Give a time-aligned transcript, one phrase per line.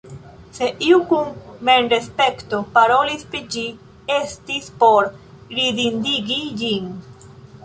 [0.59, 1.27] Se iu kun
[1.69, 3.67] memrespekto parolis pri ĝi,
[4.17, 5.11] estis por
[5.61, 6.91] ridindigi ĝin.